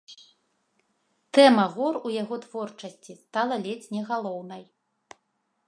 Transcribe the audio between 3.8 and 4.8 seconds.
не галоўнай.